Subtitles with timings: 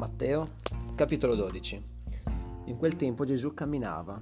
[0.00, 0.48] Matteo,
[0.94, 1.82] capitolo 12.
[2.64, 4.18] In quel tempo Gesù camminava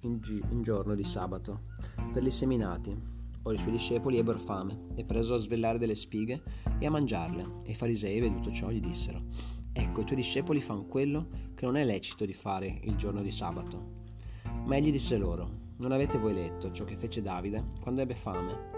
[0.00, 1.64] in, gi- in giorno di sabato
[2.10, 2.98] per gli seminati.
[3.42, 6.42] Ora i suoi discepoli ebbero fame e presero a svellare delle spighe
[6.78, 7.56] e a mangiarle.
[7.64, 9.24] E i farisei, veduto ciò, gli dissero:
[9.74, 13.30] Ecco, i tuoi discepoli fanno quello che non è lecito di fare il giorno di
[13.30, 14.04] sabato.
[14.64, 18.72] Ma egli disse loro: Non avete voi letto ciò che fece Davide quando ebbe fame?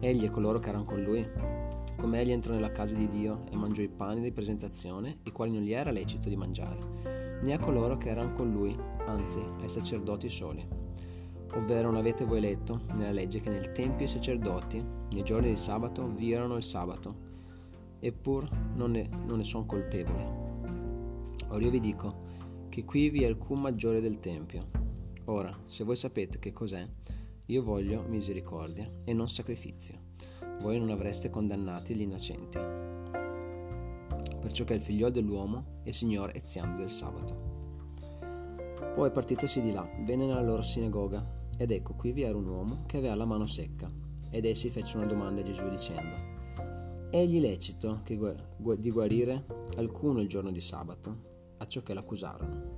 [0.00, 1.26] Egli e coloro che erano con lui
[2.02, 5.52] come egli entrò nella casa di Dio e mangiò i pani di presentazione, i quali
[5.52, 8.76] non gli era lecito di mangiare, né a coloro che erano con lui,
[9.06, 10.66] anzi ai sacerdoti soli.
[11.54, 15.56] Ovvero non avete voi letto nella legge che nel Tempio i sacerdoti, nei giorni di
[15.56, 17.14] sabato, violano il sabato,
[18.00, 20.24] eppur non ne, non ne sono colpevoli.
[21.50, 22.30] Ora io vi dico
[22.68, 24.81] che qui vi è alcun maggiore del Tempio.
[25.26, 26.86] Ora, se voi sapete che cos'è,
[27.46, 30.10] io voglio misericordia e non sacrificio
[30.62, 32.58] voi non avreste condannati gli innocenti.
[34.40, 37.50] Perciò che il figliol dell'uomo è Signore eziando del sabato.
[38.94, 42.84] Poi partitosi di là, venne nella loro sinagoga, ed ecco qui vi era un uomo
[42.86, 43.90] che aveva la mano secca,
[44.30, 46.30] ed essi fecero una domanda a Gesù dicendo,
[47.10, 49.44] Egli lecito che gu- di guarire
[49.76, 52.76] alcuno il giorno di sabato, a ciò che l'accusarono,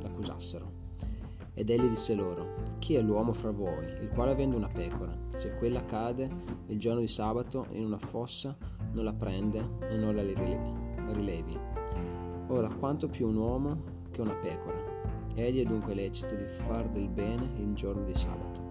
[0.00, 0.77] l'accusassero.
[1.58, 5.56] Ed egli disse loro, chi è l'uomo fra voi, il quale avendo una pecora, se
[5.56, 6.30] quella cade
[6.66, 8.56] il giorno di sabato in una fossa,
[8.92, 11.58] non la prende e non la rilevi?
[12.46, 14.78] Ora, quanto più un uomo che una pecora.
[15.34, 18.62] Egli è dunque lecito di far del bene il giorno di sabato.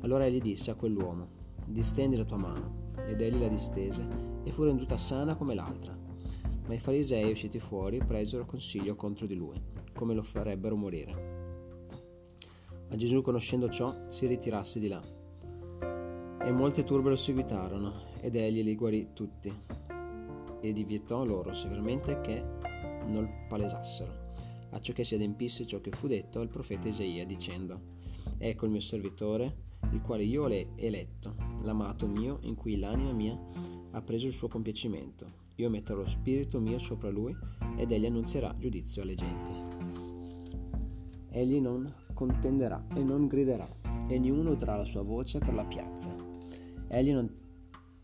[0.00, 1.28] Allora egli disse a quell'uomo,
[1.68, 2.86] distendi la tua mano.
[3.06, 4.06] Ed egli la distese
[4.44, 5.94] e fu renduta sana come l'altra.
[6.66, 9.60] Ma i farisei usciti fuori presero consiglio contro di lui,
[9.92, 11.37] come lo farebbero morire.
[12.88, 15.02] Ma Gesù, conoscendo ciò, si ritirasse di là.
[16.40, 19.52] E molte turbe lo seguitarono, ed egli li guarì tutti,
[20.60, 22.42] e divietò loro severamente che
[23.06, 24.32] non palesassero,
[24.70, 27.96] acciò che si adempisse ciò che fu detto al profeta Isaia, dicendo,
[28.38, 33.38] Ecco il mio servitore, il quale io ho eletto, l'amato mio, in cui l'anima mia
[33.90, 35.26] ha preso il suo compiacimento.
[35.56, 37.36] Io metterò lo spirito mio sopra lui,
[37.76, 39.52] ed egli annunzierà giudizio alle genti.
[41.30, 43.68] Egli non contenderà e non griderà,
[44.08, 46.12] e ognuno udrà la sua voce per la piazza.
[46.88, 47.32] Egli non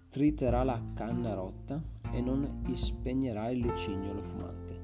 [0.09, 1.83] triterà la canna rotta
[2.13, 4.79] e non ispegnerà il lucignolo fumante,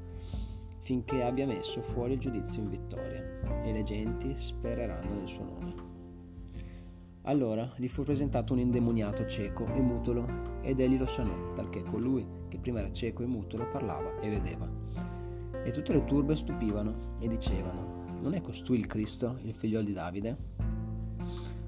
[0.80, 5.74] finché abbia messo fuori il giudizio in vittoria, e le genti spereranno nel suo nome.
[7.22, 10.26] Allora gli fu presentato un indemoniato cieco e mutolo,
[10.60, 14.68] ed egli lo sanò, talché colui che prima era cieco e mutolo parlava e vedeva.
[15.62, 19.92] E tutte le turbe stupivano e dicevano, non è costui il Cristo, il figlio di
[19.92, 20.36] Davide?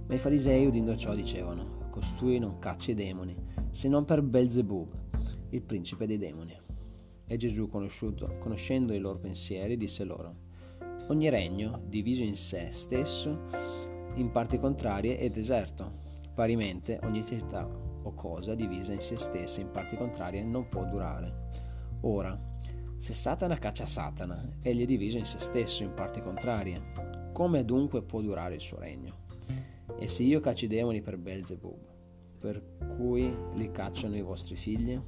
[0.06, 3.34] Ma i farisei, udendo ciò, dicevano, costui non caccia i demoni,
[3.70, 4.88] se non per Belzebub,
[5.50, 6.58] il principe dei demoni.
[7.26, 10.34] E Gesù, conoscendo i loro pensieri, disse loro,
[11.08, 13.48] ogni regno diviso in sé stesso,
[14.14, 16.00] in parti contrarie, è deserto.
[16.34, 21.48] Parimente, ogni città o cosa divisa in se stessa in parti contrarie non può durare.
[22.02, 22.38] Ora,
[23.02, 27.30] se Satana caccia Satana, egli è diviso in se stesso in parti contrarie.
[27.32, 29.24] Come dunque può durare il suo regno?
[29.98, 31.76] E se io caccio i demoni per Belzebub,
[32.38, 32.62] per
[32.94, 35.00] cui li cacciano i vostri figli?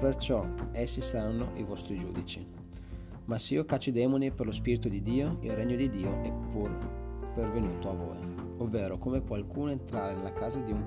[0.00, 2.46] Perciò essi saranno i vostri giudici.
[3.26, 6.22] Ma se io caccio i demoni per lo Spirito di Dio, il regno di Dio
[6.22, 6.74] è pur
[7.34, 8.34] pervenuto a voi.
[8.56, 10.82] Ovvero, come può qualcuno entrare nella casa di un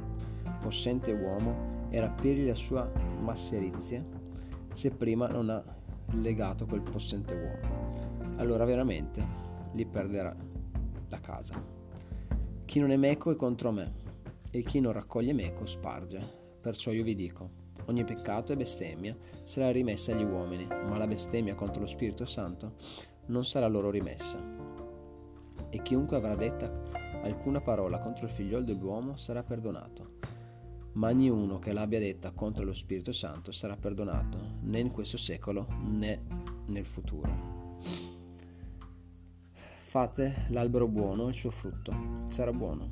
[0.59, 2.89] possente uomo e rapirgli la sua
[3.19, 4.03] masserizia
[4.71, 5.63] se prima non ha
[6.11, 8.37] legato quel possente uomo.
[8.37, 9.25] Allora veramente
[9.73, 10.35] gli perderà
[11.09, 11.61] la casa.
[12.65, 14.07] Chi non è meco è contro me,
[14.51, 16.37] e chi non raccoglie meco sparge.
[16.61, 17.49] Perciò io vi dico,
[17.85, 22.75] ogni peccato e bestemmia sarà rimessa agli uomini, ma la bestemmia contro lo Spirito Santo
[23.27, 24.39] non sarà loro rimessa.
[25.69, 26.71] E chiunque avrà detta
[27.21, 30.18] alcuna parola contro il figliol dell'uomo sarà perdonato
[30.99, 35.65] ma ognuno che l'abbia detta contro lo Spirito Santo sarà perdonato, né in questo secolo
[35.85, 36.21] né
[36.65, 37.77] nel futuro.
[39.79, 42.89] Fate l'albero buono e il suo frutto sarà buono,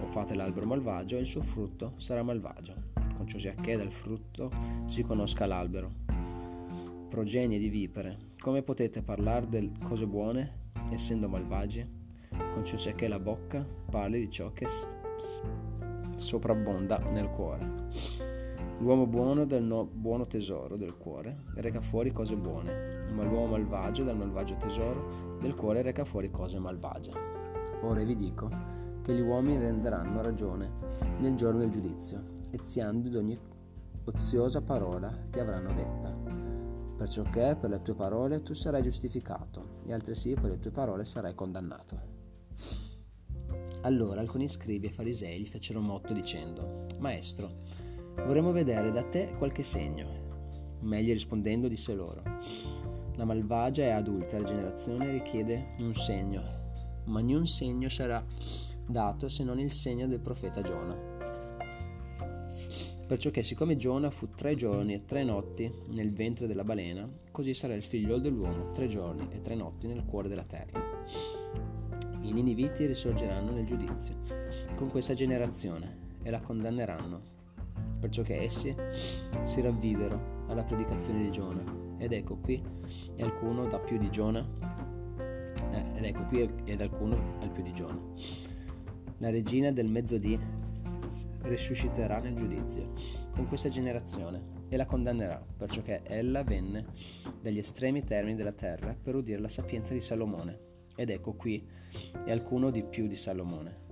[0.00, 2.74] o fate l'albero malvagio e il suo frutto sarà malvagio,
[3.16, 4.50] con ciò sia che dal frutto
[4.86, 5.92] si conosca l'albero.
[7.10, 11.86] Progenie di vipere, come potete parlare delle cose buone essendo malvagi?
[12.30, 14.66] Con ciò sia che la bocca parli di ciò che
[16.16, 18.24] soprabbonda nel cuore.
[18.78, 24.04] L'uomo buono del no buono tesoro del cuore reca fuori cose buone, ma l'uomo malvagio
[24.04, 27.12] dal malvagio tesoro del cuore reca fuori cose malvagie.
[27.82, 28.50] Ora vi dico
[29.02, 30.70] che gli uomini renderanno ragione
[31.20, 33.38] nel giorno del giudizio, eziando di ogni
[34.04, 36.14] oziosa parola che avranno detta.
[36.96, 41.04] Perciò che per le tue parole tu sarai giustificato, e altresì per le tue parole
[41.04, 41.98] sarai condannato.
[43.86, 47.48] Allora alcuni scribi e farisei gli fecero motto dicendo, Maestro,
[48.16, 50.24] vorremmo vedere da te qualche segno.
[50.80, 52.20] Meglio rispondendo disse loro,
[53.14, 56.42] la malvagia e adultera generazione richiede un segno,
[57.04, 58.24] ma niun segno sarà
[58.88, 61.14] dato se non il segno del profeta Giona.
[63.06, 67.54] Perciò che siccome Giona fu tre giorni e tre notti nel ventre della balena, così
[67.54, 70.82] sarà il figlio dell'uomo tre giorni e tre notti nel cuore della terra.
[72.26, 74.16] I niniviti risorgeranno nel giudizio
[74.74, 77.20] con questa generazione e la condanneranno,
[78.00, 78.74] perciò che essi
[79.44, 81.62] si ravvidero alla predicazione di Giona.
[81.98, 82.60] Ed ecco qui
[83.14, 84.44] è alcuno da più di Giona,
[85.70, 87.96] eh, ed ecco qui ed alcuno al più di Giona.
[89.18, 90.36] La regina del mezzodì
[91.42, 92.92] risusciterà nel giudizio
[93.36, 96.86] con questa generazione e la condannerà, perciò che ella venne
[97.40, 100.74] dagli estremi termini della terra per udire la sapienza di Salomone.
[100.96, 101.64] Ed ecco qui
[102.24, 103.84] è alcuno di più di Salomone.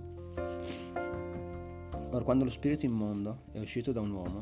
[2.11, 4.41] Or quando lo spirito immondo è uscito da un uomo,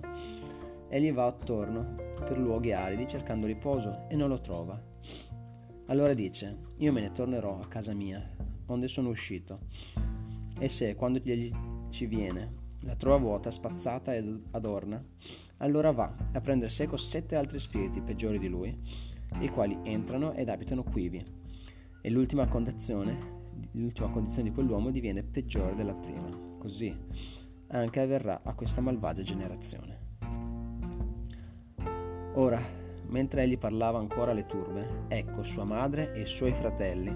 [0.89, 4.81] egli va attorno per luoghi aridi cercando riposo e non lo trova.
[5.87, 8.25] Allora dice, io me ne tornerò a casa mia,
[8.67, 9.59] onde sono uscito.
[10.57, 11.51] E se, quando egli
[11.89, 15.03] ci viene, la trova vuota, spazzata ed adorna,
[15.57, 18.77] allora va a prendere seco sette altri spiriti peggiori di lui,
[19.39, 21.23] i quali entrano ed abitano quivi,
[22.05, 23.17] e l'ultima condizione,
[23.71, 26.27] l'ultima condizione di quell'uomo diviene peggiore della prima.
[26.57, 26.93] Così
[27.67, 29.99] anche avverrà a questa malvagia generazione.
[32.33, 32.61] Ora,
[33.07, 37.15] mentre egli parlava ancora alle turbe, ecco sua madre e i suoi fratelli,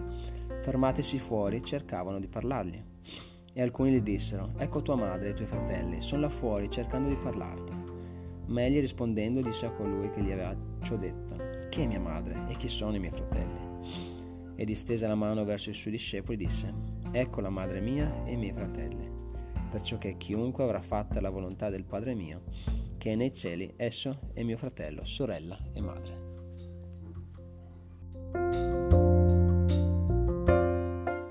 [0.62, 2.81] fermatisi fuori, cercavano di parlargli.
[3.51, 7.10] E alcuni gli dissero, ecco tua madre e i tuoi fratelli, sono là fuori cercando
[7.10, 7.74] di parlarti.
[8.45, 11.36] Ma egli rispondendo disse a colui che gli aveva ciò detto,
[11.68, 13.76] chi è mia madre e chi sono i miei fratelli?
[14.59, 16.74] E distesa la mano verso i suoi discepoli disse,
[17.12, 19.07] ecco la madre mia e i miei fratelli,
[19.69, 22.42] perciò che chiunque avrà fatta la volontà del Padre mio,
[22.98, 26.26] che è nei cieli, esso è mio fratello, sorella e madre.